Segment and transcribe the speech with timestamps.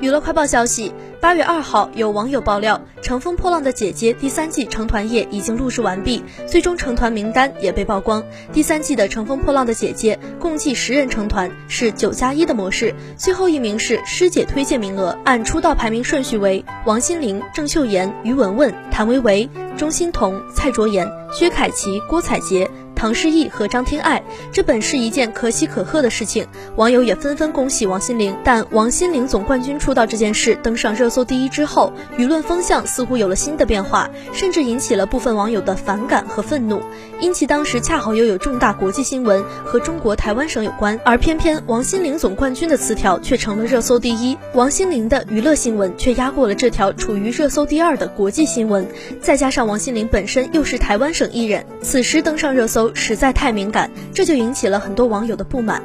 [0.00, 8.22] 娱乐快报消息，八月二号，有网友爆料，《乘风破浪的姐姐》第三季成团夜已经录制完毕，最终成团名单也被曝光。
[8.52, 22.70] 第三季的《乘风破浪的姐姐》共计十人成团，是九加一的模式，最后一名是师姐推荐名额，按出道排名顺序为王心凌、郑秀妍、于文文、谭维维、钟欣桐、蔡卓妍、薛凯琪、郭采洁。
[22.98, 24.20] 唐诗逸和张天爱，
[24.50, 26.44] 这本是一件可喜可贺的事情，
[26.74, 28.36] 网友也纷纷恭喜王心凌。
[28.42, 36.82] 但王心凌总冠军出道这件事登上热搜第一之后，舆论风向似乎有了新的变化，甚至引起了部分网友的反感和愤怒，
[37.20, 48.84] 因其当时恰好又有重大国际新闻和中国台湾省有关，而偏偏王心凌总冠军的词条却成了热搜第一，王心凌的娱乐新闻却压过了这条处于热搜第二的国际新闻，
[49.20, 52.87] 再加上王心凌本身又是台湾省艺人，此时登上热搜。
[52.94, 55.82] 实在太敏感，这就引起了很多网友的不满。